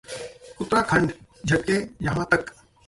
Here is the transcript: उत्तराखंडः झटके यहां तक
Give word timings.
उत्तराखंडः 0.61 1.13
झटके 1.45 1.77
यहां 2.05 2.23
तक 2.31 2.51